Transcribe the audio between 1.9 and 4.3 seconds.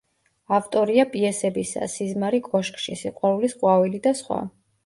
„სიზმარი კოშკში“, „სიყვარულის ყვავილი“ და